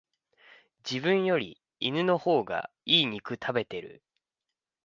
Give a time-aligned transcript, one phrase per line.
[0.83, 4.01] 自分より犬の方が良い肉食べてる